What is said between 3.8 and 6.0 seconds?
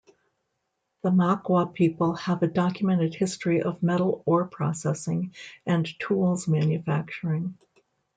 metal ore processing and